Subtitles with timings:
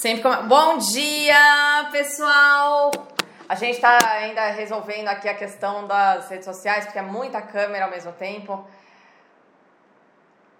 [0.00, 0.46] Sempre com...
[0.46, 2.90] Bom dia, pessoal!
[3.48, 7.86] A gente está ainda resolvendo aqui a questão das redes sociais, porque é muita câmera
[7.86, 8.68] ao mesmo tempo.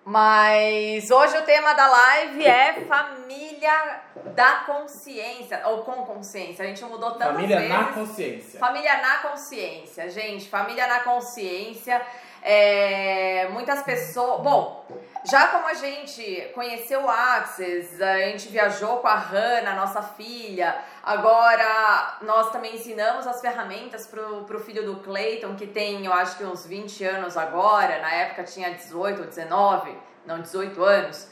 [0.07, 4.01] Mas hoje o tema da live é família
[4.35, 6.64] da consciência, ou com consciência.
[6.64, 7.73] A gente mudou tantas família vezes.
[7.73, 8.59] Família na consciência.
[8.61, 10.48] Família na consciência, gente.
[10.48, 12.00] Família na consciência.
[12.48, 14.40] É, muitas pessoas.
[14.40, 14.86] Bom,
[15.24, 20.78] já como a gente conheceu o Axis, a gente viajou com a Hannah, nossa filha,
[21.02, 26.37] agora nós também ensinamos as ferramentas pro, pro filho do Clayton, que tem, eu acho
[26.37, 31.28] que uns 20 anos agora, na época tinha 18 ou 19, não, 18 anos.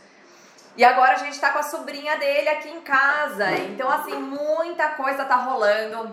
[0.76, 3.52] E agora a gente tá com a sobrinha dele aqui em casa.
[3.52, 6.12] Então, assim, muita coisa tá rolando.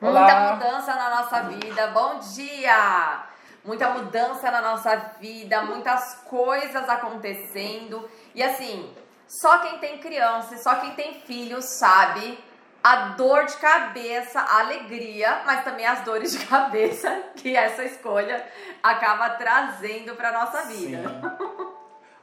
[0.00, 0.54] Muita Olá.
[0.54, 1.88] mudança na nossa vida.
[1.88, 3.35] Bom dia!
[3.66, 8.08] Muita mudança na nossa vida, muitas coisas acontecendo.
[8.34, 8.90] E assim,
[9.26, 12.38] só quem tem criança e só quem tem filho sabe
[12.82, 18.46] a dor de cabeça, a alegria, mas também as dores de cabeça que essa escolha
[18.80, 21.02] acaba trazendo para nossa vida.
[21.08, 21.76] Sim.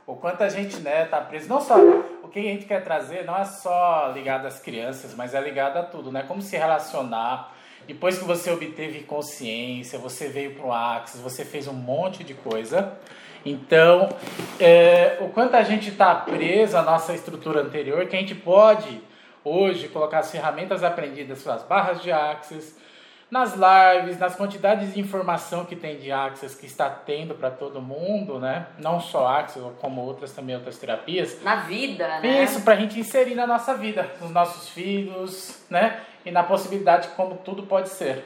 [0.05, 3.23] O quanto a gente né, tá preso, não só o que a gente quer trazer
[3.25, 6.23] não é só ligado às crianças, mas é ligado a tudo, né?
[6.27, 7.53] Como se relacionar,
[7.87, 12.33] depois que você obteve consciência, você veio para o Axis, você fez um monte de
[12.33, 12.93] coisa.
[13.45, 14.09] Então,
[14.59, 19.01] é, o quanto a gente está preso à nossa estrutura anterior, que a gente pode
[19.43, 22.77] hoje colocar as ferramentas aprendidas pelas barras de Axis,
[23.29, 27.81] nas lives, nas quantidades de informação que tem de Axis, que está tendo para todo
[27.81, 28.67] mundo, né?
[28.77, 31.41] Não só Axis, como outras também, outras terapias.
[31.41, 32.43] Na vida, né?
[32.43, 35.99] Isso, para a gente inserir na nossa vida, nos nossos filhos, né?
[36.25, 38.25] E na possibilidade de como tudo pode ser.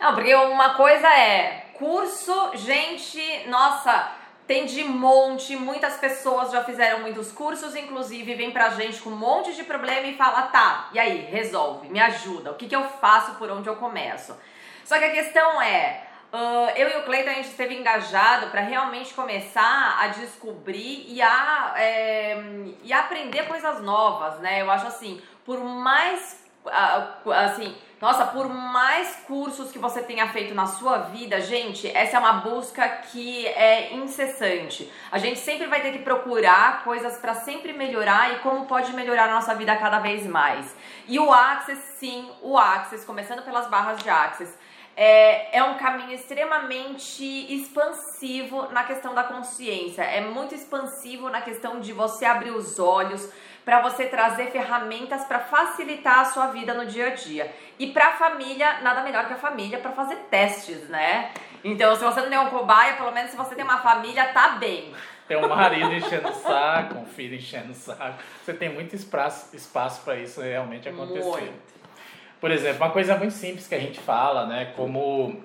[0.00, 4.12] Não, porque uma coisa é curso, gente, nossa,
[4.46, 9.16] tem de monte, muitas pessoas já fizeram muitos cursos, inclusive vem pra gente com um
[9.16, 12.84] monte de problema e fala, tá, e aí, resolve, me ajuda, o que, que eu
[12.84, 14.36] faço, por onde eu começo?
[14.84, 18.60] Só que a questão é, uh, eu e o Cleiton a gente esteve engajado para
[18.60, 22.42] realmente começar a descobrir e a, é,
[22.84, 24.62] e aprender coisas novas, né?
[24.62, 30.66] Eu acho assim, por mais assim, nossa, por mais cursos que você tenha feito na
[30.66, 34.92] sua vida, gente, essa é uma busca que é incessante.
[35.10, 39.30] A gente sempre vai ter que procurar coisas para sempre melhorar e como pode melhorar
[39.30, 40.76] a nossa vida cada vez mais.
[41.08, 44.54] E o Access, sim, o Access, começando pelas barras de Access,
[44.94, 47.24] é, é um caminho extremamente
[47.54, 50.02] expansivo na questão da consciência.
[50.02, 53.30] É muito expansivo na questão de você abrir os olhos
[53.66, 57.52] para você trazer ferramentas para facilitar a sua vida no dia a dia.
[57.80, 61.32] E para a família, nada melhor que a família para fazer testes, né?
[61.64, 64.50] Então, se você não tem um cobaia, pelo menos se você tem uma família, tá
[64.50, 64.94] bem.
[65.26, 68.22] Tem um marido enchendo o saco, um filho enchendo o saco.
[68.44, 71.24] Você tem muito espaço, espaço para isso realmente acontecer.
[71.24, 71.74] Muito.
[72.40, 74.72] Por exemplo, uma coisa muito simples que a gente fala, né?
[74.76, 75.42] Como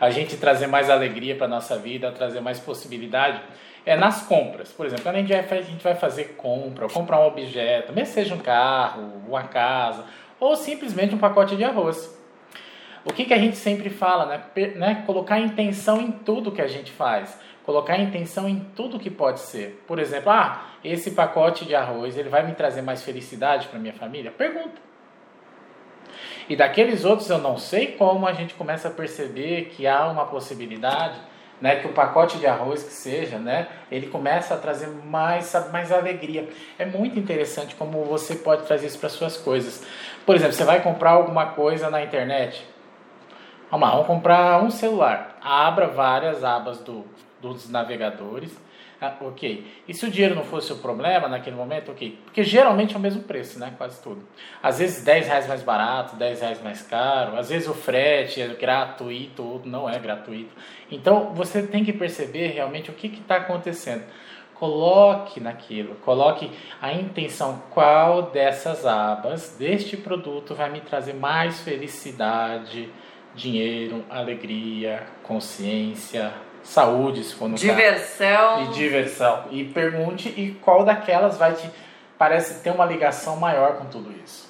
[0.00, 3.42] a gente trazer mais alegria para nossa vida, trazer mais possibilidade,
[3.86, 4.72] é nas compras.
[4.72, 8.38] Por exemplo, quando a gente vai, fazer compra, ou comprar um objeto, mesmo seja um
[8.38, 10.04] carro, uma casa,
[10.40, 12.14] ou simplesmente um pacote de arroz.
[13.04, 14.42] O que, que a gente sempre fala, né?
[14.74, 15.04] né?
[15.06, 17.38] Colocar intenção em tudo que a gente faz.
[17.64, 19.82] Colocar intenção em tudo que pode ser.
[19.86, 23.94] Por exemplo, ah, esse pacote de arroz, ele vai me trazer mais felicidade para minha
[23.94, 24.32] família?
[24.32, 24.80] Pergunta.
[26.48, 30.26] E daqueles outros eu não sei como a gente começa a perceber que há uma
[30.26, 31.18] possibilidade,
[31.60, 35.90] né, que o pacote de arroz que seja, né, ele começa a trazer mais, mais
[35.90, 36.48] alegria.
[36.78, 39.84] É muito interessante como você pode trazer isso para suas coisas.
[40.24, 42.66] Por exemplo, você vai comprar alguma coisa na internet.
[43.70, 45.38] Vamos lá, vamos comprar um celular.
[45.42, 47.04] Abra várias abas do,
[47.40, 48.65] dos navegadores
[49.00, 49.66] ah, ok.
[49.86, 52.18] E se o dinheiro não fosse o problema naquele momento, ok.
[52.24, 53.74] Porque geralmente é o mesmo preço, né?
[53.76, 54.26] Quase tudo.
[54.62, 57.36] Às vezes 10 reais mais barato, 10 reais mais caro.
[57.36, 60.54] Às vezes o frete é gratuito ou não é gratuito.
[60.90, 64.02] Então você tem que perceber realmente o que está acontecendo.
[64.54, 72.88] Coloque naquilo, coloque a intenção qual dessas abas deste produto vai me trazer mais felicidade,
[73.34, 76.32] dinheiro, alegria, consciência,
[76.66, 78.58] saúde, se for no diversão.
[78.58, 78.70] caso.
[78.70, 79.44] E diversão.
[79.50, 81.70] E pergunte e qual daquelas vai te
[82.18, 84.46] parece ter uma ligação maior com tudo isso.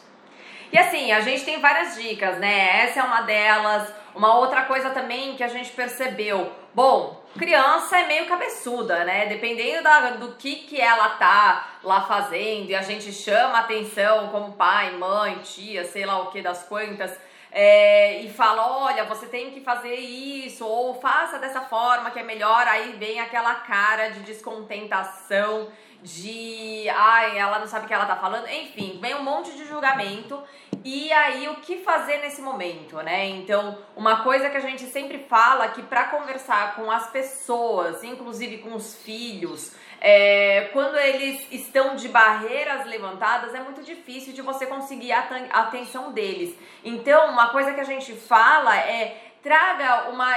[0.73, 2.85] E assim, a gente tem várias dicas, né?
[2.85, 3.93] Essa é uma delas.
[4.15, 6.51] Uma outra coisa também que a gente percebeu.
[6.75, 9.27] Bom, criança é meio cabeçuda, né?
[9.27, 14.53] Dependendo da, do que, que ela tá lá fazendo e a gente chama atenção como
[14.53, 17.17] pai, mãe, tia, sei lá o que das quantas
[17.59, 22.23] é, e fala: olha, você tem que fazer isso, ou faça dessa forma que é
[22.23, 25.69] melhor, aí vem aquela cara de descontentação
[26.03, 29.65] de ai, ela não sabe o que ela tá falando, enfim, vem um monte de
[29.65, 30.39] julgamento.
[30.85, 33.27] E aí, o que fazer nesse momento, né?
[33.27, 38.59] Então, uma coisa que a gente sempre fala que para conversar com as pessoas, inclusive
[38.59, 39.75] com os filhos,
[40.09, 46.13] é, quando eles estão de barreiras levantadas, é muito difícil de você conseguir a atenção
[46.13, 46.55] deles.
[46.85, 50.29] Então, uma coisa que a gente fala é traga uma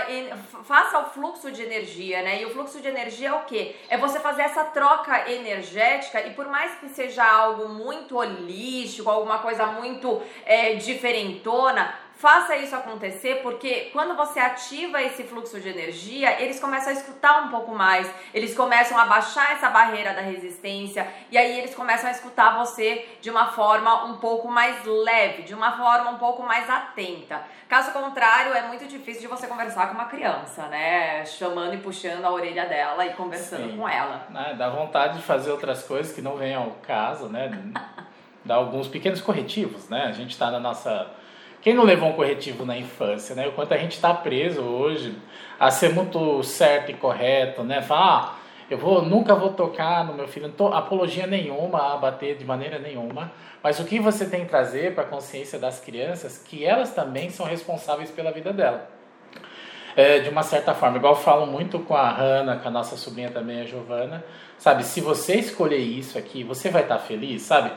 [0.63, 2.42] faça o fluxo de energia, né?
[2.42, 3.75] E o fluxo de energia é o quê?
[3.89, 9.38] É você fazer essa troca energética e por mais que seja algo muito holístico, alguma
[9.38, 16.42] coisa muito é, diferentona, Faça isso acontecer porque quando você ativa esse fluxo de energia,
[16.42, 21.07] eles começam a escutar um pouco mais, eles começam a baixar essa barreira da resistência
[21.31, 25.54] e aí eles começam a escutar você de uma forma um pouco mais leve, de
[25.54, 27.42] uma forma um pouco mais atenta.
[27.69, 31.25] Caso contrário, é muito difícil de você conversar com uma criança, né?
[31.25, 33.77] Chamando e puxando a orelha dela e conversando Sim.
[33.77, 34.27] com ela.
[34.36, 37.50] É, dá vontade de fazer outras coisas que não vêm ao caso, né?
[38.44, 40.06] Dá alguns pequenos corretivos, né?
[40.06, 41.12] A gente está na nossa
[41.61, 43.47] quem não levou um corretivo na infância, né?
[43.47, 45.15] O quanto a gente está preso hoje
[45.59, 47.81] a ser muito certo e correto, né?
[47.81, 48.39] Falar, ah,
[48.69, 52.45] eu vou, nunca vou tocar no meu filho, não tô apologia nenhuma a bater de
[52.45, 53.31] maneira nenhuma,
[53.63, 57.29] mas o que você tem que trazer para a consciência das crianças que elas também
[57.29, 58.88] são responsáveis pela vida dela.
[59.95, 63.31] É, de uma certa forma, igual falo muito com a Hanna, com a nossa sobrinha
[63.31, 64.23] também, a Giovana,
[64.57, 64.83] sabe?
[64.83, 67.71] Se você escolher isso aqui, você vai estar tá feliz, sabe?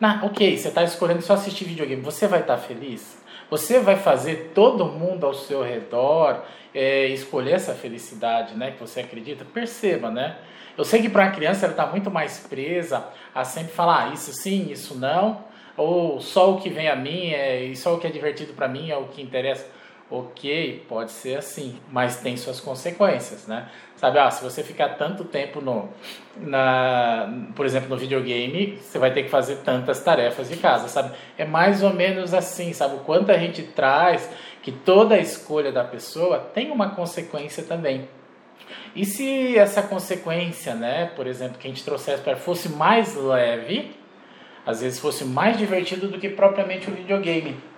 [0.00, 3.18] Na, ok, você está escolhendo só assistir videogame, você vai estar tá feliz?
[3.50, 6.42] Você vai fazer todo mundo ao seu redor
[6.74, 8.70] é, escolher essa felicidade, né?
[8.70, 9.44] Que você acredita?
[9.44, 10.38] Perceba, né?
[10.78, 14.14] Eu sei que para a criança ela está muito mais presa a sempre falar ah,
[14.14, 15.44] isso sim, isso não,
[15.76, 18.68] ou só o que vem a mim é, e só o que é divertido para
[18.68, 19.66] mim é o que interessa.
[20.12, 23.68] Ok, pode ser assim, mas tem suas consequências, né?
[23.94, 25.88] Sabe, ah, se você ficar tanto tempo no,
[26.36, 31.12] na, por exemplo, no videogame, você vai ter que fazer tantas tarefas de casa, sabe?
[31.38, 32.96] É mais ou menos assim, sabe?
[32.96, 34.28] O quanto a gente traz
[34.62, 38.08] que toda escolha da pessoa tem uma consequência também.
[38.96, 43.94] E se essa consequência, né, por exemplo, que a gente trouxesse para fosse mais leve,
[44.66, 47.69] às vezes fosse mais divertido do que propriamente o videogame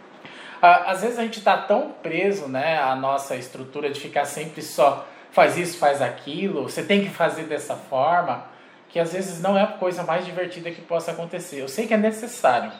[0.62, 5.04] às vezes a gente está tão preso né, à nossa estrutura de ficar sempre só
[5.32, 8.44] faz isso, faz aquilo, você tem que fazer dessa forma,
[8.88, 11.60] que às vezes não é a coisa mais divertida que possa acontecer.
[11.60, 12.70] Eu sei que é necessário,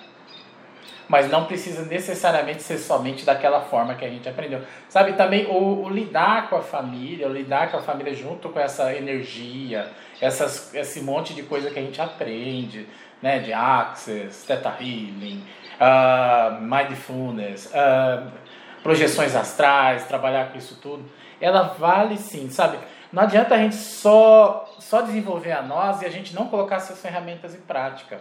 [1.08, 4.60] mas não precisa necessariamente ser somente daquela forma que a gente aprendeu.
[4.88, 8.60] Sabe, também o, o, lidar com a família, o lidar com a família junto com
[8.60, 9.90] essa energia,
[10.20, 12.86] essas, esse monte de coisa que a gente aprende,
[13.22, 15.42] né, de Access, Theta Healing,
[15.82, 18.30] uh, mindfulness, uh,
[18.82, 21.04] projeções astrais, trabalhar com isso tudo,
[21.40, 22.78] ela vale sim, sabe?
[23.12, 27.00] Não adianta a gente só, só desenvolver a nós e a gente não colocar essas
[27.00, 28.20] ferramentas em prática.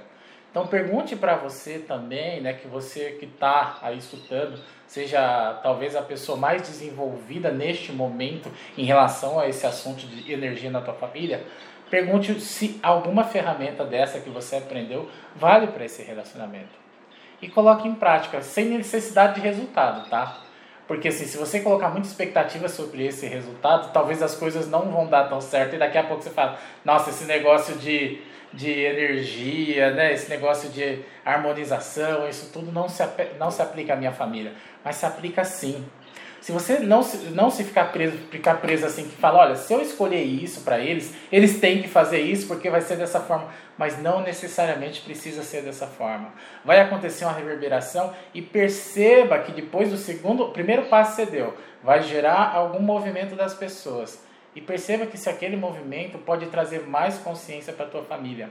[0.50, 6.02] Então pergunte para você também, né, que você que está aí escutando, seja talvez a
[6.02, 11.42] pessoa mais desenvolvida neste momento em relação a esse assunto de energia na tua família,
[11.90, 16.81] pergunte se alguma ferramenta dessa que você aprendeu vale para esse relacionamento
[17.42, 20.38] e coloque em prática, sem necessidade de resultado, tá?
[20.88, 25.08] Porque assim, se você colocar muita expectativa sobre esse resultado, talvez as coisas não vão
[25.08, 28.20] dar tão certo e daqui a pouco você fala, nossa, esse negócio de,
[28.54, 33.04] de energia, né, esse negócio de harmonização, isso tudo não se,
[33.40, 35.86] não se aplica à minha família, mas se aplica sim.
[36.42, 39.72] Se você não se, não se ficar preso, ficar preso assim, que fala, olha, se
[39.72, 43.50] eu escolher isso para eles, eles têm que fazer isso porque vai ser dessa forma.
[43.78, 46.34] Mas não necessariamente precisa ser dessa forma.
[46.66, 51.56] Vai acontecer uma reverberação e perceba que depois do segundo, primeiro passo que você deu,
[51.84, 54.26] vai gerar algum movimento das pessoas.
[54.56, 58.50] E perceba que se aquele movimento pode trazer mais consciência para tua família.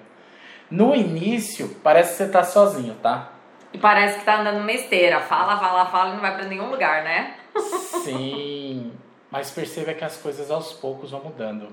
[0.71, 3.33] No início, parece que você está sozinho, tá?
[3.73, 5.19] E parece que tá andando numa esteira.
[5.19, 7.40] Fala, fala, fala e não vai para nenhum lugar, né?
[8.05, 8.93] Sim,
[9.31, 11.69] mas perceba que as coisas aos poucos vão mudando.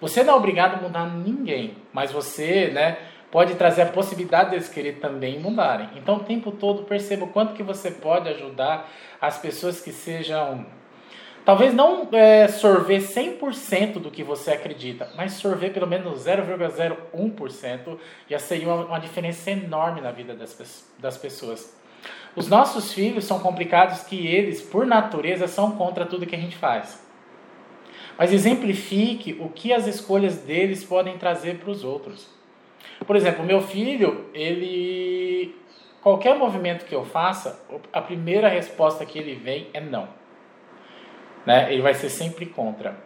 [0.00, 2.98] Você não é obrigado a mudar ninguém, mas você, né,
[3.30, 5.88] pode trazer a possibilidade deles querer também mudarem.
[5.96, 10.66] Então, o tempo todo perceba o quanto que você pode ajudar as pessoas que sejam
[11.44, 17.98] Talvez não é, sorver 100% do que você acredita, mas sorver pelo menos 0,01%
[18.28, 21.74] já seria uma, uma, diferença enorme na vida das, das pessoas.
[22.36, 26.56] Os nossos filhos são complicados que eles, por natureza, são contra tudo que a gente
[26.56, 27.04] faz.
[28.16, 32.28] Mas exemplifique o que as escolhas deles podem trazer para os outros.
[33.06, 35.54] Por exemplo, meu filho, ele
[36.02, 40.08] qualquer movimento que eu faça, a primeira resposta que ele vem é não.
[41.44, 41.72] Né?
[41.72, 42.96] Ele vai ser sempre contra.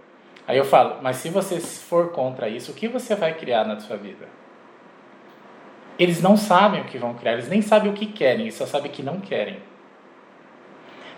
[0.47, 3.81] Aí eu falo, mas se você for contra isso, o que você vai criar na
[3.81, 4.29] sua vida?
[5.99, 8.67] Eles não sabem o que vão criar, eles nem sabem o que querem, eles só
[8.67, 9.59] sabem que não querem.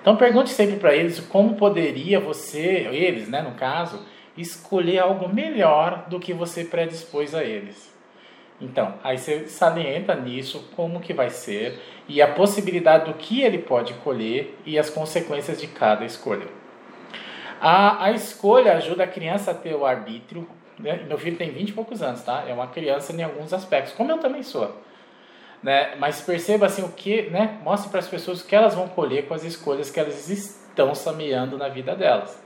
[0.00, 4.06] Então pergunte sempre para eles como poderia você, eles, né, no caso,
[4.36, 7.94] escolher algo melhor do que você predispôs a eles.
[8.60, 11.78] Então, aí você salienta nisso como que vai ser
[12.08, 16.46] e a possibilidade do que ele pode colher e as consequências de cada escolha.
[17.60, 20.46] A, a escolha ajuda a criança a ter o arbítrio.
[20.78, 21.04] Né?
[21.06, 22.44] Meu filho tem 20 e poucos anos, tá?
[22.46, 24.82] É uma criança em alguns aspectos, como eu também sou.
[25.62, 25.96] Né?
[25.96, 27.58] Mas perceba assim o que, né?
[27.62, 30.94] Mostre para as pessoas o que elas vão colher com as escolhas que elas estão
[30.94, 32.40] semeando na vida delas.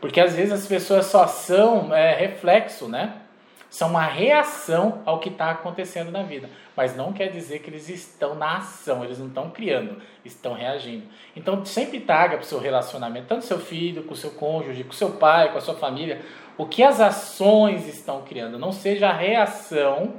[0.00, 3.22] Porque às vezes as pessoas só são é, reflexo, né?
[3.68, 6.48] São uma reação ao que está acontecendo na vida.
[6.76, 11.04] Mas não quer dizer que eles estão na ação, eles não estão criando, estão reagindo.
[11.34, 14.92] Então sempre traga para o seu relacionamento, tanto seu filho, com o seu cônjuge, com
[14.92, 16.22] seu pai, com a sua família,
[16.58, 18.58] o que as ações estão criando.
[18.58, 20.14] Não seja a reação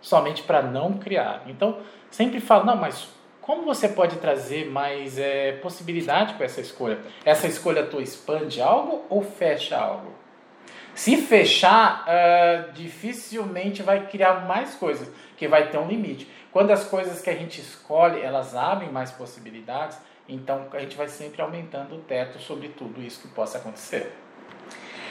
[0.00, 1.42] somente para não criar.
[1.46, 1.78] Então
[2.10, 3.08] sempre falo, não, mas
[3.40, 6.98] como você pode trazer mais é, possibilidade com essa escolha?
[7.24, 10.24] Essa escolha tua expande algo ou fecha algo?
[10.94, 16.30] Se fechar, uh, dificilmente vai criar mais coisas, que vai ter um limite.
[16.52, 21.08] Quando as coisas que a gente escolhe, elas abrem mais possibilidades, então a gente vai
[21.08, 24.12] sempre aumentando o teto sobre tudo isso que possa acontecer.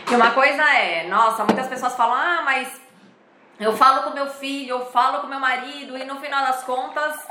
[0.09, 2.81] E uma coisa é, nossa, muitas pessoas falam, ah, mas
[3.59, 7.27] eu falo com meu filho, eu falo com meu marido, e no final das contas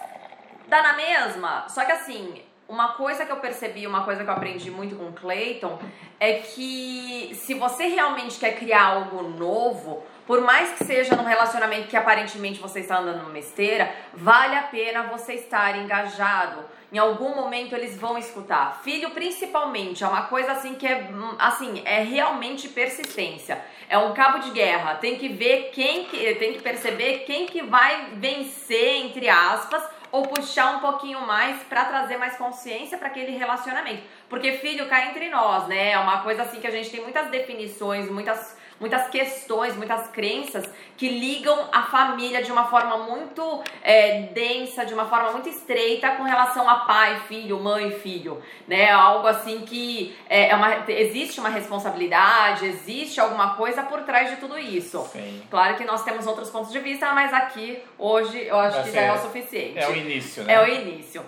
[0.67, 1.69] dá na mesma.
[1.69, 5.09] Só que assim, uma coisa que eu percebi, uma coisa que eu aprendi muito com
[5.09, 5.79] o Clayton,
[6.19, 11.89] é que se você realmente quer criar algo novo, por mais que seja num relacionamento
[11.89, 16.65] que aparentemente você está andando numa esteira, vale a pena você estar engajado.
[16.93, 18.83] Em algum momento eles vão escutar.
[18.85, 21.09] Filho, principalmente, é uma coisa assim que é
[21.39, 23.65] assim, é realmente persistência.
[23.89, 24.97] É um cabo de guerra.
[24.97, 30.27] Tem que ver quem que tem que perceber quem que vai vencer entre aspas ou
[30.27, 34.03] puxar um pouquinho mais para trazer mais consciência para aquele relacionamento.
[34.29, 35.93] Porque filho cai entre nós, né?
[35.93, 40.69] É uma coisa assim que a gente tem muitas definições, muitas muitas questões, muitas crenças
[40.97, 46.11] que ligam a família de uma forma muito é, densa, de uma forma muito estreita
[46.17, 48.91] com relação a pai, filho, mãe, filho, né?
[48.91, 54.37] Algo assim que é, é uma, existe uma responsabilidade, existe alguma coisa por trás de
[54.37, 54.99] tudo isso.
[55.13, 55.43] Sim.
[55.49, 58.91] Claro que nós temos outros pontos de vista, mas aqui hoje eu acho Vai que
[58.91, 59.79] já é o suficiente.
[59.79, 60.55] É o início, né?
[60.55, 61.25] É o início.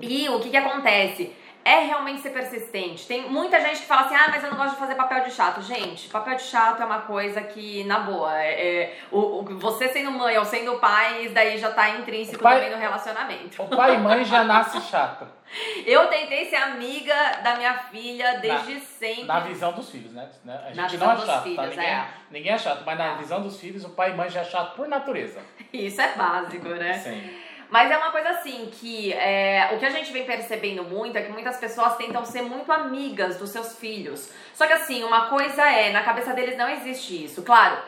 [0.00, 1.32] E o que que acontece?
[1.64, 3.06] É realmente ser persistente.
[3.06, 5.30] Tem muita gente que fala assim, ah, mas eu não gosto de fazer papel de
[5.30, 5.62] chato.
[5.62, 9.88] Gente, papel de chato é uma coisa que, na boa, é, é o, o, você
[9.88, 13.62] sendo mãe ou sendo pai, isso daí já tá intrínseco pai, também no relacionamento.
[13.62, 15.26] O pai e mãe já nasce chato.
[15.86, 19.24] Eu tentei ser amiga da minha filha desde na, sempre.
[19.24, 20.28] Na visão dos filhos, né?
[20.46, 21.42] A gente não é chato, tá?
[21.42, 21.66] filhos, tá?
[21.66, 22.08] Ninguém, é.
[22.30, 24.76] ninguém é chato, mas na visão dos filhos, o pai e mãe já é chato
[24.76, 25.40] por natureza.
[25.72, 26.94] Isso é básico, né?
[26.94, 27.47] Sim.
[27.70, 31.22] Mas é uma coisa assim que é, o que a gente vem percebendo muito é
[31.22, 34.30] que muitas pessoas tentam ser muito amigas dos seus filhos.
[34.54, 37.42] Só que assim, uma coisa é, na cabeça deles não existe isso.
[37.42, 37.78] Claro,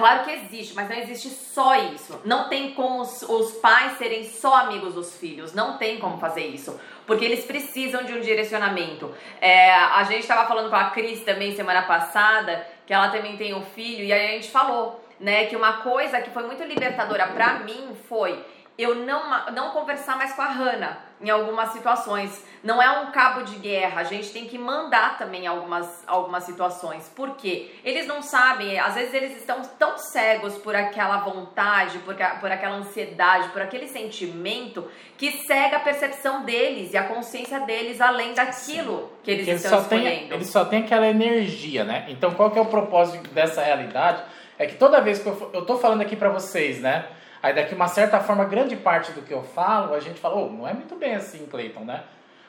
[0.00, 2.22] Claro que existe, mas não existe só isso.
[2.24, 5.52] Não tem como os, os, pais serem só amigos dos filhos.
[5.52, 6.80] Não tem como fazer isso.
[7.06, 9.14] Porque eles precisam de um direcionamento.
[9.42, 13.52] É, a gente estava falando com a Cris também semana passada, que ela também tem
[13.52, 17.26] um filho, e aí a gente falou, né, que uma coisa que foi muito libertadora
[17.26, 18.42] para mim foi
[18.82, 22.44] eu não, não conversar mais com a Hannah em algumas situações.
[22.62, 27.10] Não é um cabo de guerra, a gente tem que mandar também algumas, algumas situações.
[27.14, 27.70] Por quê?
[27.84, 32.76] Eles não sabem, às vezes eles estão tão cegos por aquela vontade, por, por aquela
[32.76, 38.98] ansiedade, por aquele sentimento, que cega a percepção deles e a consciência deles além daquilo
[38.98, 39.08] Sim.
[39.22, 40.28] que eles estão eles escolhendo.
[40.28, 42.06] Tem, eles só têm aquela energia, né?
[42.08, 44.22] Então qual que é o propósito dessa realidade?
[44.58, 47.06] É que toda vez que eu, eu tô falando aqui para vocês, né?
[47.42, 50.50] Aí daqui uma certa forma, grande parte do que eu falo, a gente fala, oh,
[50.50, 52.04] não é muito bem assim, Cleiton, né?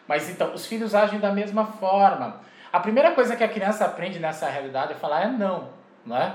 [0.08, 2.42] Mas então, os filhos agem da mesma forma.
[2.74, 5.70] A primeira coisa que a criança aprende nessa realidade é falar é não,
[6.06, 6.34] não é?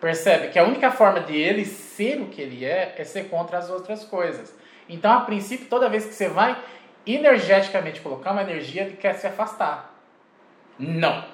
[0.00, 3.58] Percebe que a única forma de ele ser o que ele é é ser contra
[3.58, 4.54] as outras coisas.
[4.88, 6.56] Então, a princípio, toda vez que você vai
[7.06, 9.94] energeticamente colocar uma energia, ele quer se afastar.
[10.78, 11.24] Não.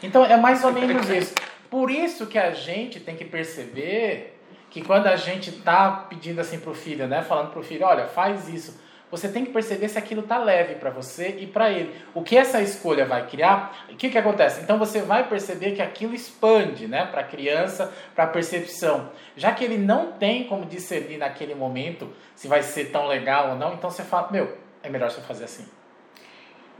[0.00, 1.34] Então, é mais ou menos isso.
[1.68, 4.39] Por isso que a gente tem que perceber
[4.70, 7.84] que quando a gente está pedindo assim para o filho, né, falando para o filho,
[7.84, 11.68] olha, faz isso, você tem que perceber se aquilo está leve para você e para
[11.70, 11.92] ele.
[12.14, 13.86] O que essa escolha vai criar?
[13.90, 14.62] O que, que acontece?
[14.62, 19.10] Então você vai perceber que aquilo expande, né, para a criança, para a percepção.
[19.36, 23.56] Já que ele não tem como discernir naquele momento se vai ser tão legal ou
[23.56, 25.79] não, então você fala, meu, é melhor você fazer assim.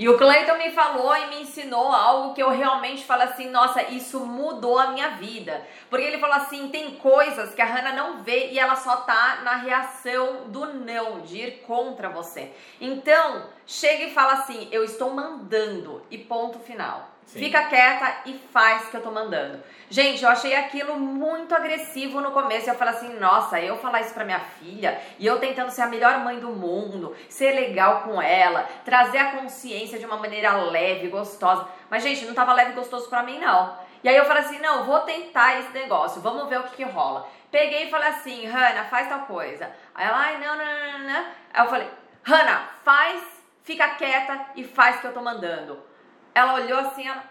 [0.01, 3.83] E o Cleiton me falou e me ensinou algo que eu realmente falo assim, nossa,
[3.83, 5.63] isso mudou a minha vida.
[5.91, 9.43] Porque ele falou assim, tem coisas que a Hannah não vê e ela só tá
[9.45, 12.51] na reação do não, de ir contra você.
[12.81, 17.10] Então, chega e fala assim, eu estou mandando e ponto final.
[17.39, 19.63] Fica quieta e faz o que eu tô mandando.
[19.89, 22.69] Gente, eu achei aquilo muito agressivo no começo.
[22.69, 25.87] Eu falei assim, nossa, eu falar isso pra minha filha e eu tentando ser a
[25.87, 31.09] melhor mãe do mundo, ser legal com ela, trazer a consciência de uma maneira leve,
[31.09, 31.69] gostosa.
[31.89, 33.79] Mas, gente, não tava leve e gostoso pra mim, não.
[34.03, 36.85] E aí eu falei assim, não, vou tentar esse negócio, vamos ver o que, que
[36.85, 37.29] rola.
[37.51, 39.71] Peguei e falei assim, Hanna, faz tal coisa.
[39.95, 41.27] Aí ela, ai, não, não, não, não, não.
[41.53, 41.91] Aí eu falei,
[42.25, 43.23] Hanna, faz,
[43.63, 45.90] fica quieta e faz o que eu tô mandando.
[46.35, 47.25] Ela olhou assim, ela,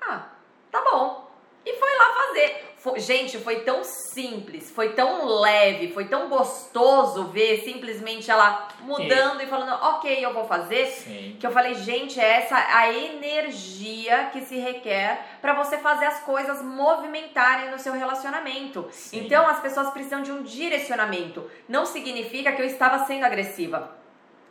[0.00, 0.26] ah,
[0.70, 1.30] tá bom.
[1.64, 2.70] E foi lá fazer.
[2.78, 9.42] Foi, gente, foi tão simples, foi tão leve, foi tão gostoso ver simplesmente ela mudando
[9.42, 10.86] e, e falando, ok, eu vou fazer.
[10.86, 11.36] Sim.
[11.38, 16.20] Que eu falei, gente, é essa a energia que se requer para você fazer as
[16.20, 18.88] coisas movimentarem no seu relacionamento.
[18.90, 19.26] Sim.
[19.26, 21.50] Então as pessoas precisam de um direcionamento.
[21.68, 23.99] Não significa que eu estava sendo agressiva.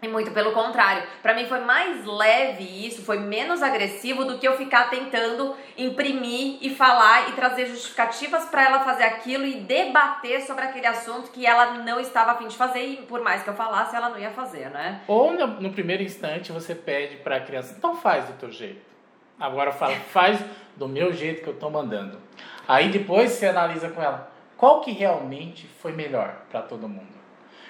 [0.01, 4.47] E muito pelo contrário, para mim foi mais leve isso, foi menos agressivo do que
[4.47, 10.41] eu ficar tentando imprimir e falar e trazer justificativas para ela fazer aquilo e debater
[10.41, 13.53] sobre aquele assunto que ela não estava afim de fazer e por mais que eu
[13.53, 15.01] falasse, ela não ia fazer, né?
[15.05, 18.89] Ou no, no primeiro instante você pede para a criança, então faz do teu jeito.
[19.37, 20.39] Agora fala, faz
[20.77, 22.17] do meu jeito que eu tô mandando.
[22.65, 27.18] Aí depois você analisa com ela, qual que realmente foi melhor para todo mundo?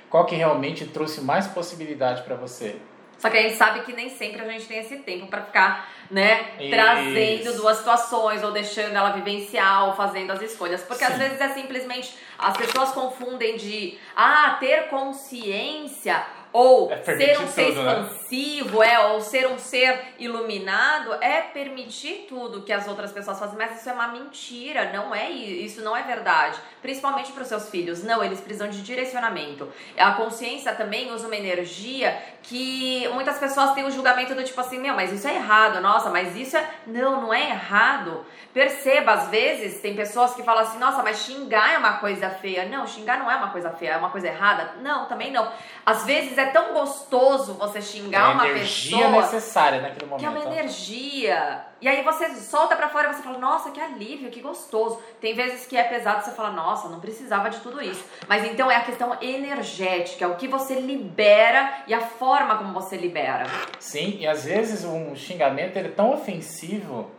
[0.10, 2.78] Qual que realmente trouxe mais possibilidade para você.
[3.20, 5.90] Só que a gente sabe que nem sempre a gente tem esse tempo para ficar,
[6.10, 6.70] né, Isso.
[6.70, 10.82] trazendo duas situações ou deixando ela vivenciar ou fazendo as escolhas.
[10.84, 11.12] Porque Sim.
[11.12, 17.48] às vezes é simplesmente as pessoas confundem de ah, ter consciência ou é ser um
[17.48, 18.02] ser tudo, né?
[18.02, 18.94] expansivo, né?
[18.94, 23.80] é, ou ser um ser iluminado, é permitir tudo que as outras pessoas fazem, mas
[23.80, 26.60] isso é uma mentira, não é isso, não é verdade.
[26.82, 29.72] Principalmente para os seus filhos, não, eles precisam de direcionamento.
[29.98, 34.80] A consciência também usa uma energia que muitas pessoas têm o julgamento do tipo assim,
[34.80, 36.70] meu, mas isso é errado, nossa, mas isso é.
[36.88, 38.26] Não, não é errado.
[38.54, 42.66] Perceba, às vezes tem pessoas que falam assim, nossa, mas xingar é uma coisa feia.
[42.66, 44.72] Não, xingar não é uma coisa feia, é uma coisa errada.
[44.82, 45.52] Não, também não.
[45.86, 48.58] Às vezes é tão gostoso você xingar é uma pessoa.
[48.58, 50.20] energia necessária naquele momento.
[50.20, 51.66] Que é uma energia.
[51.82, 55.02] E aí você solta para fora e você fala, nossa, que alívio, que gostoso.
[55.22, 58.04] Tem vezes que é pesado, você fala, nossa, não precisava de tudo isso.
[58.28, 62.74] Mas então é a questão energética, é o que você libera e a forma como
[62.74, 63.46] você libera.
[63.80, 67.10] Sim, e às vezes um xingamento ele é tão ofensivo,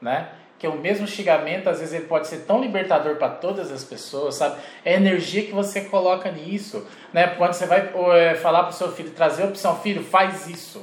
[0.00, 0.28] né?
[0.58, 4.34] que o mesmo xingamento, às vezes, ele pode ser tão libertador para todas as pessoas,
[4.34, 4.60] sabe?
[4.84, 7.28] É a energia que você coloca nisso, né?
[7.28, 10.82] Quando você vai é, falar para o seu filho, trazer a opção, filho, faz isso.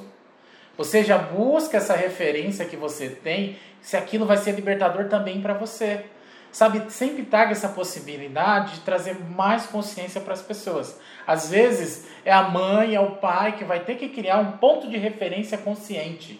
[0.77, 5.53] Você já busca essa referência que você tem, se aquilo vai ser libertador também para
[5.53, 6.05] você.
[6.55, 10.97] Sabe, sempre traga essa possibilidade de trazer mais consciência para as pessoas.
[11.27, 14.87] Às vezes, é a mãe, é o pai que vai ter que criar um ponto
[14.87, 16.39] de referência consciente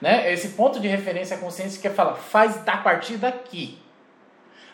[0.00, 0.32] né?
[0.32, 3.78] Esse ponto de referência à consciência que fala, faz da partir daqui.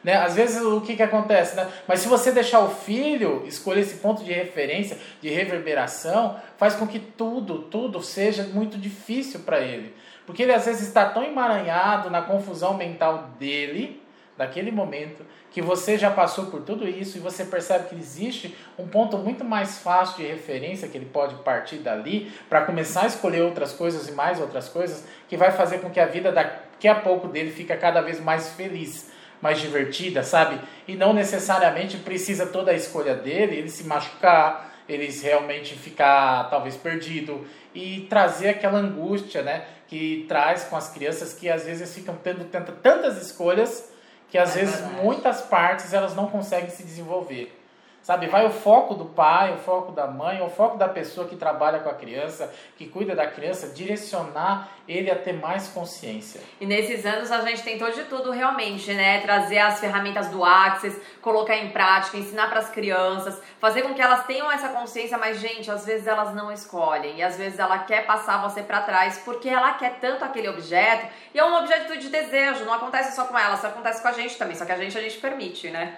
[0.02, 0.16] Né?
[0.16, 1.56] Às vezes o que, que acontece?
[1.56, 1.66] Né?
[1.88, 6.86] Mas se você deixar o filho escolher esse ponto de referência, de reverberação, faz com
[6.86, 9.94] que tudo, tudo seja muito difícil para ele.
[10.26, 14.02] Porque ele às vezes está tão emaranhado na confusão mental dele,
[14.36, 18.88] daquele momento, que você já passou por tudo isso e você percebe que existe um
[18.88, 23.42] ponto muito mais fácil de referência que ele pode partir dali para começar a escolher
[23.42, 26.96] outras coisas e mais outras coisas que vai fazer com que a vida daqui a
[26.96, 29.08] pouco dele fique cada vez mais feliz,
[29.40, 30.58] mais divertida, sabe?
[30.88, 36.76] E não necessariamente precisa toda a escolha dele, ele se machucar, ele realmente ficar talvez
[36.76, 42.16] perdido e trazer aquela angústia, né, que traz com as crianças que às vezes ficam
[42.16, 42.44] tendo
[42.82, 43.92] tantas escolhas
[44.30, 45.02] que às é vezes verdade.
[45.02, 47.63] muitas partes elas não conseguem se desenvolver.
[48.04, 51.36] Sabe, vai o foco do pai, o foco da mãe, o foco da pessoa que
[51.36, 56.42] trabalha com a criança, que cuida da criança, direcionar ele a ter mais consciência.
[56.60, 59.22] E nesses anos a gente tentou de tudo realmente, né?
[59.22, 64.02] Trazer as ferramentas do Access, colocar em prática, ensinar para as crianças, fazer com que
[64.02, 67.78] elas tenham essa consciência, mas gente, às vezes elas não escolhem e às vezes ela
[67.78, 71.96] quer passar você para trás porque ela quer tanto aquele objeto e é um objeto
[71.96, 74.72] de desejo, não acontece só com ela, isso acontece com a gente também, só que
[74.72, 75.96] a gente a gente permite, né?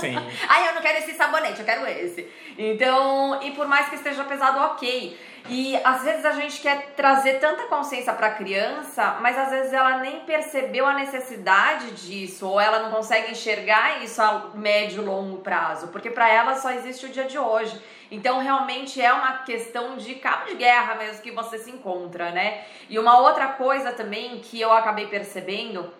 [0.00, 0.16] Sim.
[0.48, 2.28] Ai, eu não quero esse sabor sabonete, eu quero esse.
[2.56, 5.18] Então, e por mais que esteja pesado, ok.
[5.48, 9.72] E às vezes a gente quer trazer tanta consciência para a criança, mas às vezes
[9.72, 15.06] ela nem percebeu a necessidade disso, ou ela não consegue enxergar isso a médio e
[15.06, 17.80] longo prazo, porque para ela só existe o dia de hoje.
[18.10, 22.64] Então, realmente é uma questão de cabo de guerra mesmo que você se encontra, né?
[22.88, 25.92] E uma outra coisa também que eu acabei percebendo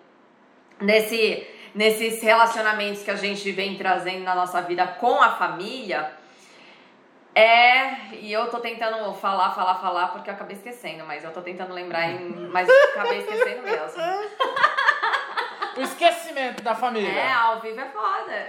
[0.80, 1.46] nesse,
[1.76, 6.10] nesses relacionamentos que a gente vem trazendo na nossa vida com a família
[7.34, 8.14] é.
[8.14, 11.74] E eu tô tentando falar, falar, falar, porque eu acabei esquecendo, mas eu tô tentando
[11.74, 13.86] lembrar, em, mas acabei esquecendo mesmo.
[15.76, 17.10] O esquecimento da família.
[17.10, 18.46] É, ao vivo é foda.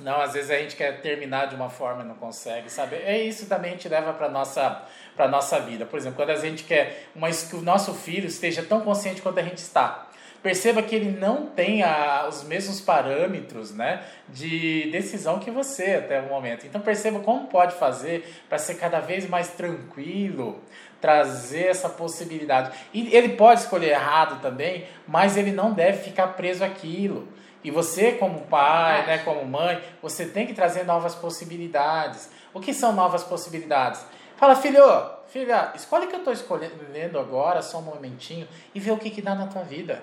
[0.00, 2.96] Não, às vezes a gente quer terminar de uma forma e não consegue, sabe?
[2.96, 4.82] É isso também a gente leva para nossa
[5.14, 5.84] para nossa vida.
[5.84, 9.38] Por exemplo, quando a gente quer uma, que o nosso filho esteja tão consciente quanto
[9.38, 10.06] a gente está.
[10.42, 16.18] Perceba que ele não tem a, os mesmos parâmetros né, de decisão que você até
[16.18, 16.66] o momento.
[16.66, 20.58] Então perceba como pode fazer para ser cada vez mais tranquilo,
[20.98, 22.72] trazer essa possibilidade.
[22.94, 27.28] E ele pode escolher errado também, mas ele não deve ficar preso àquilo.
[27.62, 32.30] E você, como pai, né, como mãe, você tem que trazer novas possibilidades.
[32.54, 34.02] O que são novas possibilidades?
[34.36, 34.82] Fala, filho,
[35.28, 39.10] filha, escolhe o que eu estou escolhendo agora, só um momentinho, e vê o que,
[39.10, 40.02] que dá na tua vida.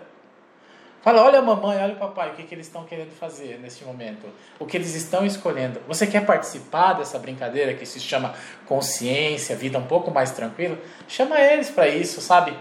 [1.02, 3.86] Fala, olha a mamãe, olha o papai, o que, que eles estão querendo fazer neste
[3.86, 4.28] momento,
[4.60, 5.80] o que eles estão escolhendo.
[5.88, 8.34] Você quer participar dessa brincadeira que se chama
[8.66, 10.78] consciência, vida um pouco mais tranquila?
[11.08, 12.54] Chama eles para isso, sabe?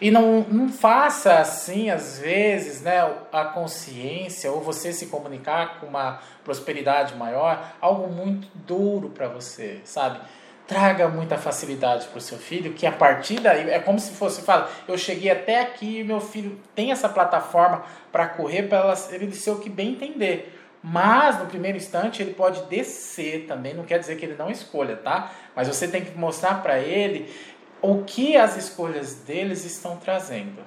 [0.00, 3.00] E não, não faça assim, às vezes, né,
[3.32, 9.80] a consciência ou você se comunicar com uma prosperidade maior, algo muito duro para você,
[9.84, 10.20] sabe?
[10.66, 14.40] Traga muita facilidade para o seu filho, que a partir daí é como se fosse,
[14.40, 19.50] fala, eu cheguei até aqui meu filho tem essa plataforma para correr para ele ser
[19.50, 20.58] o que bem entender.
[20.82, 24.96] Mas no primeiro instante ele pode descer também, não quer dizer que ele não escolha,
[24.96, 25.32] tá?
[25.56, 27.32] Mas você tem que mostrar para ele
[27.80, 30.62] o que as escolhas deles estão trazendo.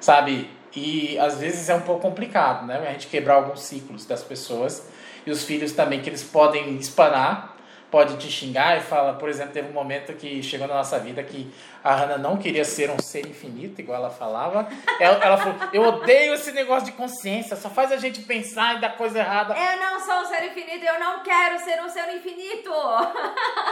[0.00, 0.50] Sabe?
[0.74, 2.78] E às vezes é um pouco complicado, né?
[2.88, 4.88] A gente quebrar alguns ciclos das pessoas
[5.24, 7.53] e os filhos também que eles podem espanar,
[7.94, 11.22] pode te xingar e fala, por exemplo, teve um momento que chegou na nossa vida
[11.22, 11.48] que
[11.84, 14.66] a Hannah não queria ser um ser infinito, igual ela falava.
[14.98, 18.80] Ela, ela falou, eu odeio esse negócio de consciência, só faz a gente pensar e
[18.80, 19.54] dar coisa errada.
[19.54, 22.72] Eu não sou um ser infinito, eu não quero ser um ser infinito.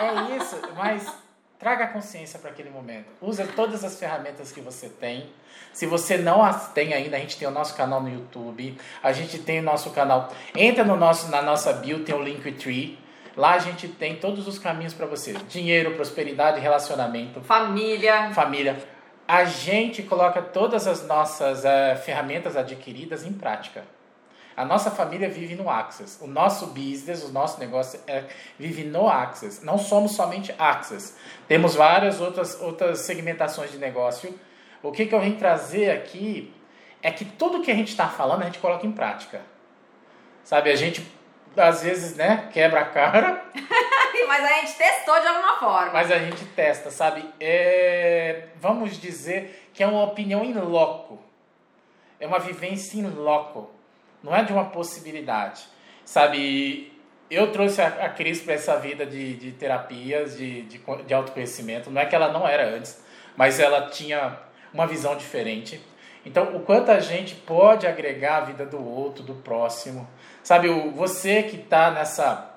[0.00, 1.12] É isso, mas
[1.62, 3.06] Traga consciência para aquele momento.
[3.20, 5.30] Use todas as ferramentas que você tem.
[5.72, 8.76] Se você não as tem ainda, a gente tem o nosso canal no YouTube.
[9.00, 10.28] A gente tem o nosso canal.
[10.56, 12.98] Entra no nosso, na nossa bio, tem o Linktree.
[13.36, 18.30] Lá a gente tem todos os caminhos para você: dinheiro, prosperidade, relacionamento, família.
[18.32, 18.76] Família.
[19.26, 23.84] A gente coloca todas as nossas uh, ferramentas adquiridas em prática.
[24.54, 26.22] A nossa família vive no Access.
[26.22, 28.24] O nosso business, o nosso negócio é,
[28.58, 29.64] vive no Access.
[29.64, 31.16] Não somos somente Access.
[31.48, 34.38] Temos várias outras, outras segmentações de negócio.
[34.82, 36.52] O que, que eu vim trazer aqui
[37.02, 39.40] é que tudo que a gente está falando a gente coloca em prática.
[40.44, 41.02] Sabe, a gente
[41.56, 43.44] às vezes, né, quebra a cara.
[44.26, 45.92] Mas a gente testou de alguma forma.
[45.92, 47.28] Mas a gente testa, sabe?
[47.38, 51.18] É, vamos dizer que é uma opinião em loco.
[52.18, 53.70] É uma vivência em loco
[54.22, 55.64] não é de uma possibilidade.
[56.04, 56.92] Sabe,
[57.30, 61.90] eu trouxe a, a Cris para essa vida de, de terapias, de, de, de autoconhecimento.
[61.90, 63.02] Não é que ela não era antes,
[63.36, 64.38] mas ela tinha
[64.72, 65.80] uma visão diferente.
[66.24, 70.08] Então, o quanto a gente pode agregar a vida do outro, do próximo.
[70.42, 72.50] Sabe, o, você que está nessa,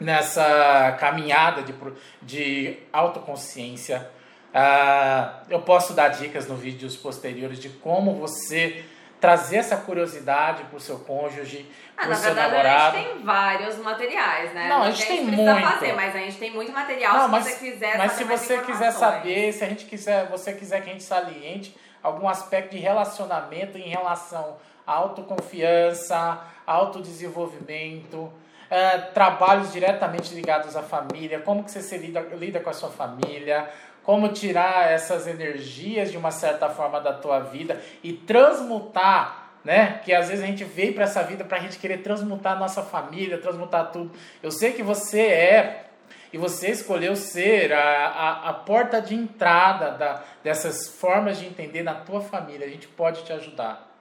[0.00, 1.74] nessa caminhada de,
[2.20, 4.10] de autoconsciência,
[4.52, 8.84] uh, eu posso dar dicas no vídeos posteriores de como você
[9.24, 12.96] trazer essa curiosidade para o seu cônjuge, ah, para o seu verdade, namorado.
[12.96, 14.68] A gente tem vários materiais, né?
[14.68, 15.62] Não, a gente, a gente tem muito.
[15.62, 18.58] Fazer, mas a gente tem muito material Não, se mas, você quiser Mas se você
[18.58, 22.76] quiser saber, se a gente quiser, você quiser que a gente saliente algum aspecto de
[22.76, 28.32] relacionamento em relação autoconfiança, autodesenvolvimento,
[28.70, 32.90] é, trabalhos diretamente ligados à família, como que você se lida, lida com a sua
[32.90, 33.68] família,
[34.02, 40.00] como tirar essas energias de uma certa forma da tua vida e transmutar, né?
[40.04, 42.58] Que às vezes a gente veio para essa vida para a gente querer transmutar a
[42.58, 44.10] nossa família, transmutar tudo.
[44.42, 45.86] Eu sei que você é
[46.32, 51.82] e você escolheu ser a, a, a porta de entrada da, dessas formas de entender
[51.82, 52.66] na tua família.
[52.66, 53.93] A gente pode te ajudar.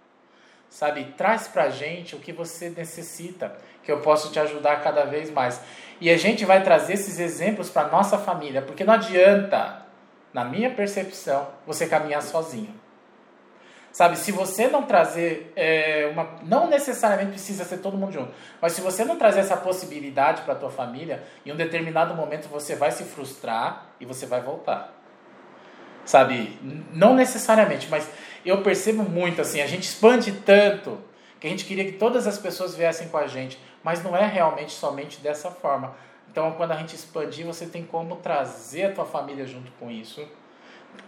[0.74, 1.14] Sabe?
[1.16, 5.62] Traz pra gente o que você necessita, que eu posso te ajudar cada vez mais.
[6.02, 9.86] E a gente vai trazer esses exemplos para nossa família, porque não adianta
[10.34, 12.74] na minha percepção, você caminhar sozinho.
[13.92, 16.40] Sabe, se você não trazer é, uma.
[16.42, 20.56] Não necessariamente precisa ser todo mundo junto, mas se você não trazer essa possibilidade para
[20.56, 25.03] tua família, em um determinado momento você vai se frustrar e você vai voltar.
[26.06, 26.60] Sabe,
[26.92, 28.10] não necessariamente, mas
[28.46, 31.00] eu percebo muito assim, a gente expande tanto
[31.40, 34.26] que a gente queria que todas as pessoas viessem com a gente, mas não é
[34.26, 35.96] realmente somente dessa forma.
[36.30, 40.26] Então, quando a gente expandir, você tem como trazer a tua família junto com isso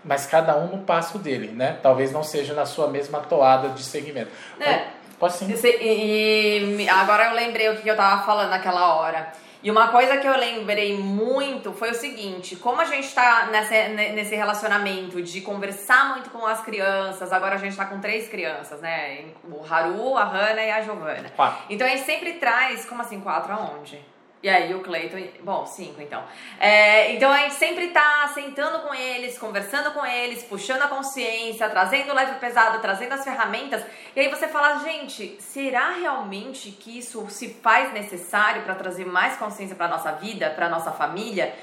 [0.04, 1.80] mas cada um no passo dele, né?
[1.82, 4.32] Talvez não seja na sua mesma toada de segmento.
[4.60, 4.88] É.
[5.20, 5.52] Pode sim.
[5.52, 9.32] E, e, agora eu lembrei o que eu tava falando naquela hora.
[9.66, 13.90] E uma coisa que eu lembrei muito foi o seguinte: como a gente tá nessa,
[13.90, 18.80] nesse relacionamento de conversar muito com as crianças, agora a gente tá com três crianças,
[18.80, 19.26] né?
[19.44, 21.32] O Haru, a Hannah e a Giovana.
[21.36, 21.64] Quatro.
[21.68, 24.00] Então a gente sempre traz, como assim, quatro aonde?
[24.44, 26.24] E aí o Cleiton, bom, cinco então.
[26.60, 31.68] É, então a gente sempre tá sentando com eles, conversando com eles, puxando a consciência,
[31.68, 33.84] trazendo o leve pesado, trazendo as ferramentas.
[34.16, 39.36] E aí você fala, gente, será realmente que isso se faz necessário para trazer mais
[39.36, 41.54] consciência para nossa vida, para nossa família?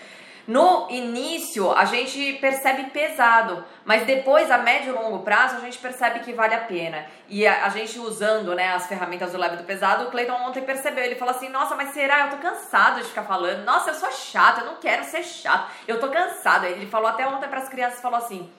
[0.46, 5.78] No início, a gente percebe pesado, mas depois, a médio e longo prazo, a gente
[5.78, 7.06] percebe que vale a pena.
[7.28, 10.62] E a, a gente usando né, as ferramentas do leve do pesado, o Cleiton ontem
[10.62, 11.04] percebeu.
[11.04, 12.24] Ele falou assim: Nossa, mas será?
[12.24, 13.64] Eu tô cansado de ficar falando.
[13.64, 15.70] Nossa, eu sou chato, eu não quero ser chato.
[15.86, 16.66] Eu tô cansado.
[16.66, 18.50] Ele falou até ontem para as crianças: falou assim.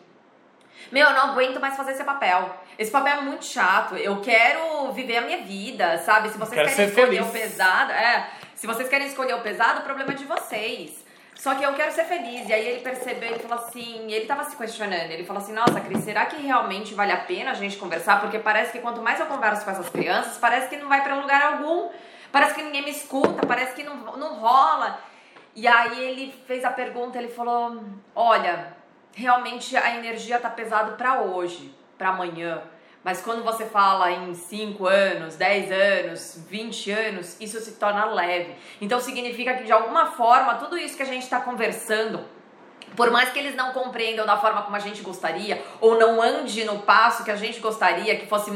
[0.92, 2.56] Meu, eu não aguento mais fazer esse papel.
[2.78, 3.96] Esse papel é muito chato.
[3.96, 6.30] Eu quero viver a minha vida, sabe?
[6.30, 7.28] Se vocês querem escolher feliz.
[7.28, 8.30] o pesado, é.
[8.56, 11.03] Se vocês querem escolher o pesado, o problema é de vocês.
[11.36, 12.48] Só que eu quero ser feliz.
[12.48, 15.12] E aí ele percebeu, ele falou assim, ele tava se questionando.
[15.12, 18.22] Ele falou assim: Nossa, Cris, será que realmente vale a pena a gente conversar?
[18.22, 21.16] Porque parece que quanto mais eu converso com essas crianças, parece que não vai para
[21.16, 21.90] lugar algum.
[22.32, 25.00] Parece que ninguém me escuta, parece que não, não rola.
[25.56, 27.84] E aí ele fez a pergunta, ele falou:
[28.16, 28.76] Olha,
[29.14, 32.62] realmente a energia tá pesado para hoje, para amanhã.
[33.04, 38.56] Mas quando você fala em 5 anos, 10 anos, 20 anos, isso se torna leve.
[38.80, 42.22] Então significa que de alguma forma tudo isso que a gente está conversando,
[42.96, 46.64] por mais que eles não compreendam da forma como a gente gostaria, ou não ande
[46.64, 48.52] no passo que a gente gostaria, que fosse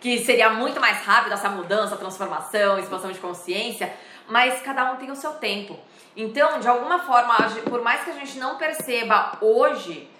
[0.00, 3.92] que seria muito mais rápido essa mudança, transformação, expansão de consciência,
[4.26, 5.78] mas cada um tem o seu tempo.
[6.16, 7.36] Então, de alguma forma,
[7.70, 10.10] por mais que a gente não perceba hoje,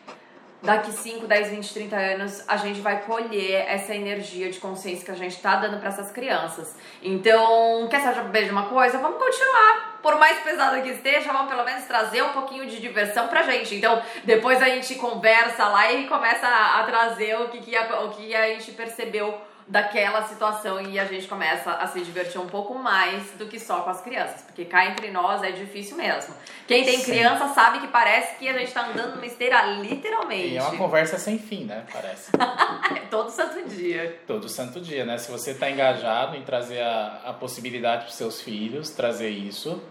[0.63, 5.11] daqui 5, 10, 20, 30 anos, a gente vai colher essa energia de consciência que
[5.11, 6.77] a gente tá dando para essas crianças.
[7.03, 8.99] Então, quer saber de uma coisa?
[8.99, 9.99] Vamos continuar.
[10.01, 13.75] Por mais pesado que esteja, vamos pelo menos trazer um pouquinho de diversão pra gente.
[13.75, 18.11] Então, depois a gente conversa lá e começa a, trazer o que, que a, o
[18.11, 22.75] que a gente percebeu daquela situação e a gente começa a se divertir um pouco
[22.75, 26.35] mais do que só com as crianças, porque cá entre nós é difícil mesmo.
[26.67, 27.13] Quem tem Sim.
[27.13, 30.49] criança sabe que parece que a gente tá andando numa esteira literalmente.
[30.49, 31.85] E é uma conversa sem fim, né?
[31.93, 32.33] Parece.
[33.11, 34.21] Todo santo dia.
[34.27, 35.19] Todo santo dia, né?
[35.19, 39.83] Se você tá engajado em trazer a, a possibilidade para seus filhos, trazer isso,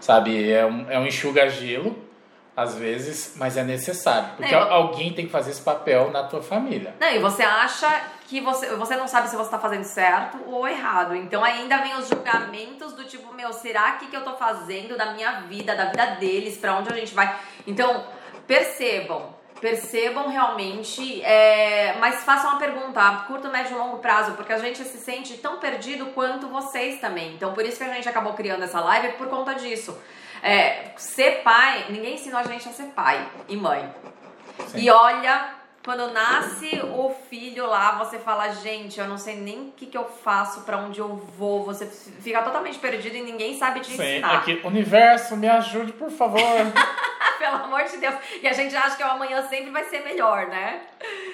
[0.00, 0.50] sabe?
[0.50, 2.10] É um, é um enxuga-gelo
[2.56, 6.42] às vezes, mas é necessário, porque não, alguém tem que fazer esse papel na tua
[6.42, 6.94] família.
[7.00, 10.68] Não, e você acha que você, você não sabe se você está fazendo certo ou
[10.68, 11.16] errado.
[11.16, 15.06] Então ainda vem os julgamentos do tipo, meu, será que que eu tô fazendo da
[15.06, 17.36] minha vida, da vida deles, para onde a gente vai?
[17.66, 18.06] Então,
[18.46, 24.52] percebam, percebam realmente, é, mas façam uma pergunta a curto, médio e longo prazo, porque
[24.52, 27.34] a gente se sente tão perdido quanto vocês também.
[27.34, 30.00] Então, por isso que a gente acabou criando essa live, por conta disso.
[30.40, 33.92] É, ser pai, ninguém ensinou a gente a ser pai e mãe.
[34.68, 34.78] Sim.
[34.78, 39.72] E olha, quando nasce o filho lá, você fala, gente, eu não sei nem o
[39.72, 41.64] que, que eu faço, para onde eu vou.
[41.64, 44.38] Você fica totalmente perdido e ninguém sabe te Sim, ensinar.
[44.38, 46.40] Aqui, universo, me ajude, por favor.
[47.38, 48.14] Pelo amor de Deus.
[48.42, 50.82] E a gente acha que o amanhã sempre vai ser melhor, né?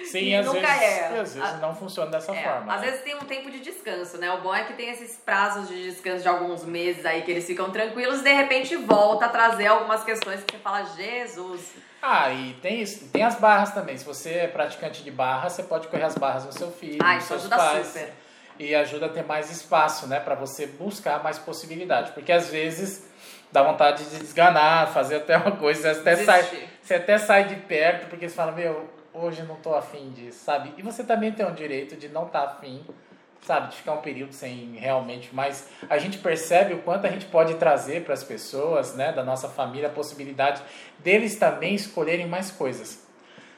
[0.04, 1.06] Sim, e às nunca vezes, é.
[1.06, 2.72] às vezes não funciona dessa é, forma.
[2.72, 2.86] Às né?
[2.86, 4.30] vezes tem um tempo de descanso, né?
[4.30, 7.44] O bom é que tem esses prazos de descanso de alguns meses aí que eles
[7.44, 11.72] ficam tranquilos e de repente volta a trazer algumas questões que você fala, Jesus.
[12.08, 13.96] Ah, e tem, tem as barras também.
[13.96, 17.16] Se você é praticante de barra, você pode correr as barras no seu filho, ah,
[17.16, 17.86] isso ajuda pais.
[17.88, 18.12] super.
[18.60, 20.20] E ajuda a ter mais espaço, né?
[20.20, 22.12] Pra você buscar mais possibilidade.
[22.12, 23.10] Porque às vezes
[23.50, 27.56] dá vontade de desganar, fazer até uma coisa, você até, sai, você até sai de
[27.56, 30.72] perto, porque você fala, meu, hoje não tô afim disso, sabe?
[30.78, 32.86] E você também tem o direito de não estar tá afim,
[33.42, 33.70] sabe?
[33.70, 37.54] De ficar um período sem realmente, mas a gente percebe o quanto a gente pode
[37.54, 40.62] trazer para as pessoas, né, da nossa família, a possibilidade
[40.98, 43.06] deles também escolherem mais coisas.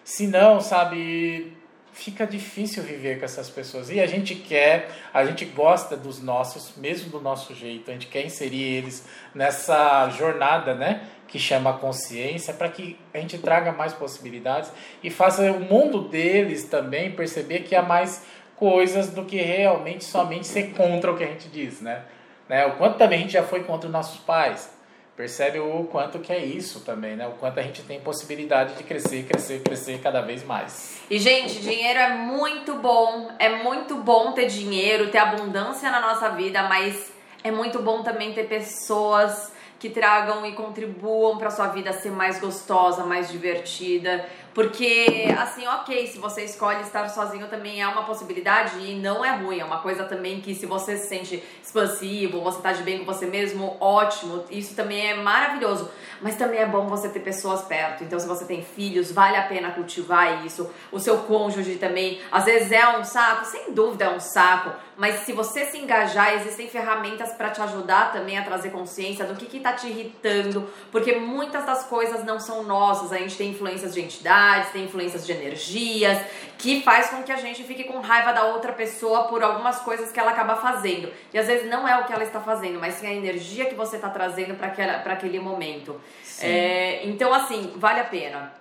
[0.04, 1.56] Se não, sabe,
[1.98, 3.90] fica difícil viver com essas pessoas.
[3.90, 8.06] E a gente quer, a gente gosta dos nossos, mesmo do nosso jeito, a gente
[8.06, 11.08] quer inserir eles nessa jornada, né?
[11.26, 14.70] Que chama consciência, para que a gente traga mais possibilidades
[15.02, 18.24] e faça o mundo deles também perceber que há mais
[18.58, 22.02] coisas do que realmente somente ser contra o que a gente diz, né?
[22.48, 22.66] né?
[22.66, 24.70] O quanto também a gente já foi contra os nossos pais,
[25.16, 27.26] percebe o quanto que é isso também, né?
[27.26, 31.00] O quanto a gente tem possibilidade de crescer, crescer, crescer cada vez mais.
[31.10, 36.30] E gente, dinheiro é muito bom, é muito bom ter dinheiro, ter abundância na nossa
[36.30, 37.12] vida, mas
[37.44, 42.40] é muito bom também ter pessoas que tragam e contribuam para sua vida ser mais
[42.40, 44.24] gostosa, mais divertida.
[44.58, 49.36] Porque, assim, ok, se você escolhe estar sozinho também é uma possibilidade e não é
[49.36, 49.60] ruim.
[49.60, 53.04] É uma coisa também que, se você se sente expansivo, você tá de bem com
[53.04, 54.44] você mesmo, ótimo.
[54.50, 55.88] Isso também é maravilhoso.
[56.20, 58.02] Mas também é bom você ter pessoas perto.
[58.02, 60.68] Então, se você tem filhos, vale a pena cultivar isso.
[60.90, 64.72] O seu cônjuge também, às vezes é um saco, sem dúvida é um saco.
[64.96, 69.36] Mas se você se engajar, existem ferramentas para te ajudar também a trazer consciência do
[69.36, 70.68] que, que tá te irritando.
[70.90, 73.12] Porque muitas das coisas não são nossas.
[73.12, 74.00] A gente tem influências de
[74.72, 76.18] tem influências de energias,
[76.58, 80.10] que faz com que a gente fique com raiva da outra pessoa por algumas coisas
[80.10, 81.12] que ela acaba fazendo.
[81.32, 83.74] E às vezes não é o que ela está fazendo, mas sim a energia que
[83.74, 86.00] você está trazendo para aquele momento.
[86.40, 88.52] É, então, assim, vale a pena.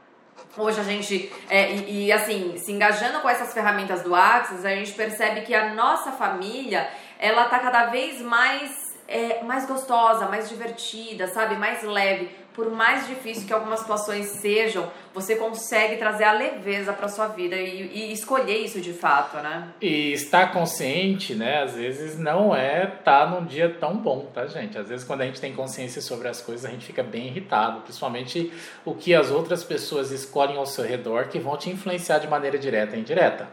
[0.56, 4.70] Hoje a gente, é, e, e, assim, se engajando com essas ferramentas do Axis, a
[4.70, 10.50] gente percebe que a nossa família, ela tá cada vez mais, é, mais gostosa, mais
[10.50, 11.56] divertida, sabe?
[11.56, 17.08] Mais leve por mais difícil que algumas situações sejam, você consegue trazer a leveza para
[17.08, 19.68] sua vida e, e, escolher isso de fato, né?
[19.80, 21.62] E estar consciente, né?
[21.62, 24.76] Às vezes não é estar tá num dia tão bom, tá, gente?
[24.76, 27.82] Às vezes quando a gente tem consciência sobre as coisas, a gente fica bem irritado,
[27.82, 28.52] principalmente
[28.84, 32.58] o que as outras pessoas escolhem ao seu redor que vão te influenciar de maneira
[32.58, 33.48] direta ou indireta,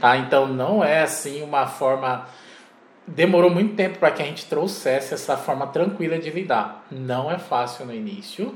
[0.00, 0.16] tá?
[0.18, 2.28] Então não é assim uma forma
[3.06, 6.86] demorou muito tempo para que a gente trouxesse essa forma tranquila de lidar.
[6.90, 8.54] Não é fácil no início,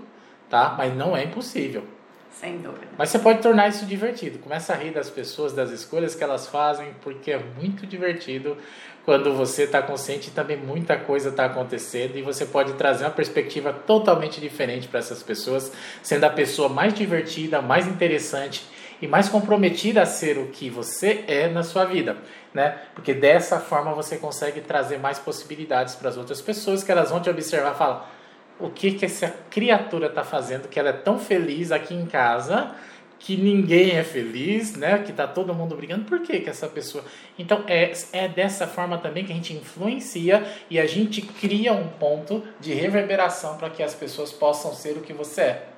[0.48, 0.74] tá?
[0.76, 1.84] Mas não é impossível.
[2.32, 2.86] Sem dúvida.
[2.96, 4.38] Mas você pode tornar isso divertido.
[4.38, 8.56] Começa a rir das pessoas, das escolhas que elas fazem, porque é muito divertido
[9.04, 13.10] quando você está consciente e também muita coisa está acontecendo e você pode trazer uma
[13.10, 18.64] perspectiva totalmente diferente para essas pessoas, sendo a pessoa mais divertida, mais interessante
[19.00, 22.16] e mais comprometida a ser o que você é na sua vida,
[22.52, 22.78] né?
[22.94, 27.20] Porque dessa forma você consegue trazer mais possibilidades para as outras pessoas que elas vão
[27.20, 28.14] te observar e falar
[28.58, 32.74] o que que essa criatura está fazendo que ela é tão feliz aqui em casa
[33.18, 34.98] que ninguém é feliz, né?
[34.98, 36.04] Que tá todo mundo brigando.
[36.04, 37.04] Por que, que essa pessoa?
[37.38, 41.86] Então é, é dessa forma também que a gente influencia e a gente cria um
[41.86, 45.69] ponto de reverberação para que as pessoas possam ser o que você é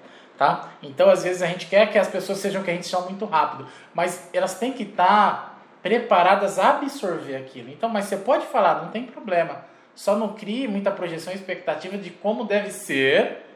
[0.43, 0.71] tá?
[0.83, 3.25] Então, às vezes a gente quer que as pessoas sejam que a gente chama muito
[3.25, 7.71] rápido, mas elas têm que estar tá preparadas a absorver aquilo.
[7.71, 9.65] Então, mas você pode falar, não tem problema.
[9.95, 13.47] Só não crie muita projeção e expectativa de como deve ser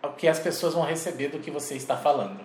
[0.00, 2.38] o que as pessoas vão receber do que você está falando.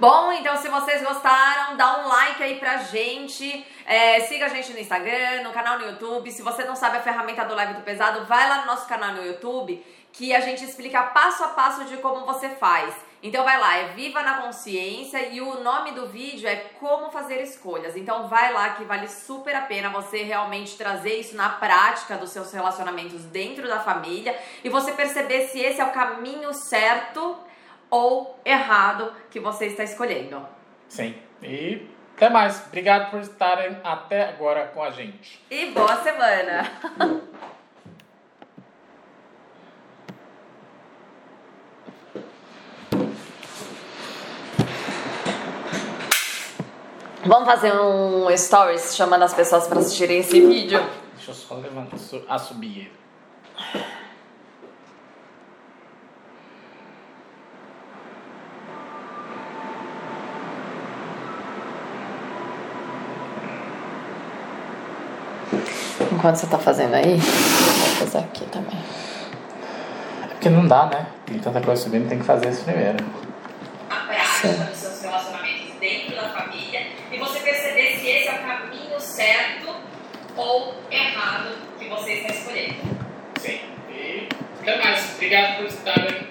[0.00, 3.64] Bom, então se vocês gostaram, dá um like aí pra gente.
[3.86, 6.32] É, siga a gente no Instagram, no canal no YouTube.
[6.32, 9.12] Se você não sabe a ferramenta do Live do Pesado, vai lá no nosso canal
[9.12, 13.09] no YouTube que a gente explica passo a passo de como você faz.
[13.22, 17.42] Então vai lá, é Viva na Consciência e o nome do vídeo é Como Fazer
[17.42, 17.94] Escolhas.
[17.94, 22.30] Então vai lá que vale super a pena você realmente trazer isso na prática dos
[22.30, 27.36] seus relacionamentos dentro da família e você perceber se esse é o caminho certo
[27.90, 30.46] ou errado que você está escolhendo.
[30.88, 31.14] Sim.
[31.42, 32.66] E até mais.
[32.66, 35.42] Obrigado por estarem até agora com a gente.
[35.50, 36.70] E boa semana.
[47.30, 50.84] Vamos fazer um stories chamando as pessoas para assistirem esse vídeo?
[51.14, 51.96] Deixa eu só levantar,
[52.28, 52.92] a subir ele.
[66.10, 68.76] Enquanto você tá fazendo aí, eu vou fazer aqui também.
[70.24, 71.06] É porque não dá, né?
[71.26, 72.98] Tem tanta coisa subindo, tem que fazer isso primeiro.
[73.88, 78.38] A prática dos seus relacionamentos dentro da família e você perceber se esse é o
[78.38, 79.76] caminho certo
[80.36, 82.80] ou errado que você está escolhendo.
[83.38, 83.60] Sim.
[83.90, 84.28] E
[84.62, 85.14] até mais.
[85.14, 86.29] Obrigado por estarem